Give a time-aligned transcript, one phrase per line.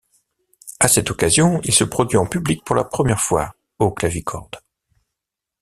[0.79, 4.59] À cette occasion, il se produit en public pour la première fois au clavicorde.